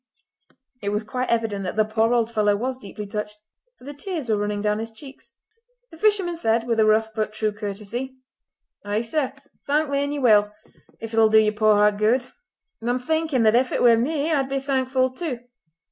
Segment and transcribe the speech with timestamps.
[0.81, 3.37] It was quite evident that the poor old fellow was deeply touched,
[3.77, 5.35] for the tears were running down his cheeks.
[5.91, 8.15] The fisherman said, with a rough but true courtesy:
[8.83, 9.31] "Ay, sir!
[9.67, 12.25] thank me and ye will—if it'll do yer poor heart good.
[12.81, 15.41] An' I'm thinking that if it were me I'd be thankful too.